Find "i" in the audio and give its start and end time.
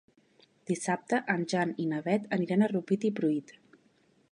1.85-1.85, 3.11-3.15